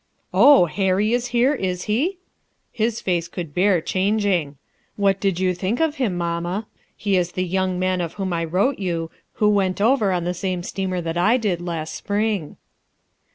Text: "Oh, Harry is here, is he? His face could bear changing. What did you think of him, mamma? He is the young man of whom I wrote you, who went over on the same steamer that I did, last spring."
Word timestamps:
"Oh, 0.33 0.65
Harry 0.65 1.13
is 1.13 1.27
here, 1.27 1.53
is 1.53 1.83
he? 1.83 2.17
His 2.71 2.99
face 2.99 3.27
could 3.27 3.53
bear 3.53 3.81
changing. 3.81 4.57
What 4.95 5.19
did 5.19 5.39
you 5.39 5.53
think 5.53 5.79
of 5.79 5.97
him, 5.97 6.17
mamma? 6.17 6.65
He 6.97 7.17
is 7.17 7.33
the 7.33 7.45
young 7.45 7.77
man 7.77 8.01
of 8.01 8.13
whom 8.15 8.33
I 8.33 8.43
wrote 8.45 8.79
you, 8.79 9.11
who 9.33 9.47
went 9.47 9.79
over 9.79 10.11
on 10.11 10.23
the 10.23 10.33
same 10.33 10.63
steamer 10.63 11.01
that 11.01 11.19
I 11.19 11.37
did, 11.37 11.61
last 11.61 11.93
spring." 11.93 12.57